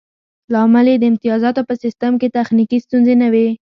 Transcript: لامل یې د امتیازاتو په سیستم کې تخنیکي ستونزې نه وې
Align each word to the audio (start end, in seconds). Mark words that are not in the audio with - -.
لامل 0.53 0.85
یې 0.91 0.97
د 0.99 1.03
امتیازاتو 1.11 1.61
په 1.69 1.73
سیستم 1.83 2.13
کې 2.21 2.33
تخنیکي 2.37 2.77
ستونزې 2.85 3.15
نه 3.21 3.27
وې 3.33 3.47